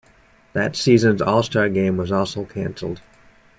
That 0.53 0.75
season's 0.75 1.21
All-Star 1.21 1.69
Game 1.69 1.95
was 1.95 2.11
also 2.11 2.43
canceled. 2.43 3.01